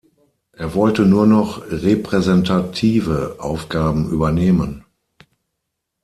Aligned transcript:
Er 0.53 0.73
wollte 0.73 1.03
nur 1.05 1.27
noch 1.27 1.61
repräsentative 1.71 3.35
Aufgaben 3.37 4.09
übernehmen. 4.09 4.83